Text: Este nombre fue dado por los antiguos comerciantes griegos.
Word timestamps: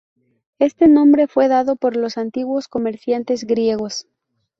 Este 0.57 0.87
nombre 0.87 1.27
fue 1.27 1.47
dado 1.47 1.75
por 1.75 1.95
los 1.95 2.17
antiguos 2.17 2.67
comerciantes 2.67 3.43
griegos. 3.43 4.07